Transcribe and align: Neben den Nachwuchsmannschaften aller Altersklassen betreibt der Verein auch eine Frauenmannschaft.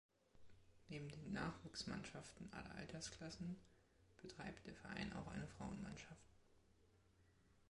Neben 0.89 1.09
den 1.09 1.31
Nachwuchsmannschaften 1.31 2.51
aller 2.53 2.73
Altersklassen 2.73 3.61
betreibt 4.17 4.65
der 4.65 4.73
Verein 4.73 5.13
auch 5.13 5.27
eine 5.27 5.45
Frauenmannschaft. 5.45 6.31